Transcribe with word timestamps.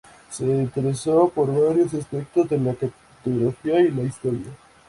Se 0.31 0.43
interesó 0.43 1.29
por 1.29 1.49
varios 1.53 1.93
aspectos 1.93 2.49
de 2.49 2.57
la 2.57 2.73
cartografía 2.73 3.81
y 3.81 3.91
la 3.91 4.01
historia. 4.01 4.47